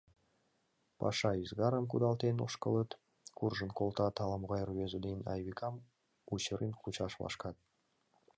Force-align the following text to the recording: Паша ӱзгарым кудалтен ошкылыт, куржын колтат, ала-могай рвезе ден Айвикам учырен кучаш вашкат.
Паша 0.99 1.31
ӱзгарым 1.43 1.85
кудалтен 1.91 2.35
ошкылыт, 2.45 2.91
куржын 3.37 3.71
колтат, 3.77 4.15
ала-могай 4.23 4.61
рвезе 4.69 4.99
ден 5.05 5.19
Айвикам 5.33 5.75
учырен 6.33 6.73
кучаш 6.81 7.13
вашкат. 7.21 7.57